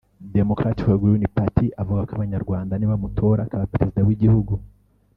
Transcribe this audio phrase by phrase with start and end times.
[0.37, 4.53] Democratic Green Party avuga ko abanyarwanda nibamutora akaba Perezida w’Igihugu